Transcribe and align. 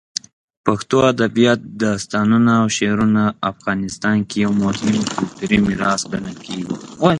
پښتو 0.65 0.97
ادبیات، 1.13 1.59
داستانونه، 1.85 2.51
او 2.61 2.67
شعرونه 2.77 3.23
افغانستان 3.51 4.17
کې 4.29 4.37
یو 4.45 4.51
مهم 4.63 4.95
کلتوري 5.17 5.57
میراث 5.67 6.01
ګڼل 6.11 6.37
کېږي. 6.45 6.73